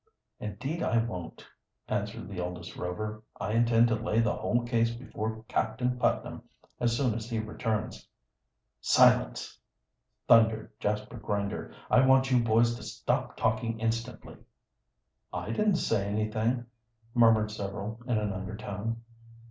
[0.39, 1.45] "Indeed I won't,"
[1.87, 3.21] answered the eldest Rover.
[3.39, 6.41] "I intend to lay the whole case before Captain Putnam
[6.79, 8.07] as soon as he returns."
[8.79, 9.59] "Silence!"
[10.27, 11.71] thundered Jasper Grinder.
[11.91, 14.37] "I want you boys to stop talking instantly."
[15.31, 16.65] "I didn't say anything,"
[17.13, 19.03] murmured several in an undertone.